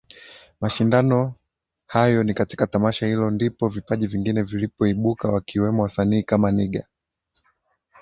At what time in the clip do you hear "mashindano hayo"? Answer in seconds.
0.61-2.23